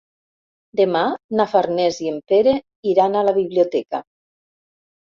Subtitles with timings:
[0.79, 1.03] Demà
[1.41, 2.57] na Farners i en Pere
[2.95, 4.07] iran a la biblioteca.